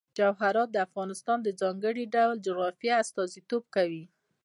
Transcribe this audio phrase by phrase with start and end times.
[0.17, 4.05] جواهرات د افغانستان د ځانګړي ډول جغرافیه استازیتوب کوي.